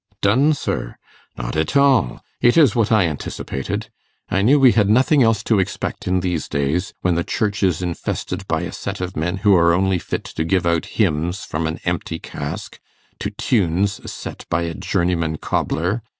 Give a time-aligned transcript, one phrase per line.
[0.21, 0.95] 'Done, sir?
[1.37, 2.21] Not at all.
[2.41, 3.91] It is what I anticipated.
[4.29, 7.83] I knew we had nothing else to expect in these days, when the Church is
[7.83, 11.67] infested by a set of men who are only fit to give out hymns from
[11.67, 12.79] an empty cask,
[13.19, 16.01] to tunes set by a journeyman cobbler.